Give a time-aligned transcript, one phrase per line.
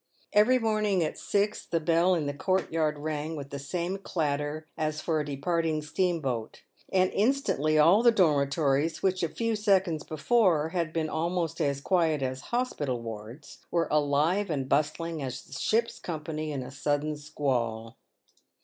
[0.33, 4.67] Every morning at six the bell in the court yard rang with the same clatter
[4.75, 8.37] as for a departing steam boat, and instantly all the PAVED WITH GOLD.
[8.47, 13.59] 55 dormitories, which a few seconds before had been almost as quiet as hospital wards,
[13.69, 17.95] were alive and bustling as a ship's company in a sudden squall.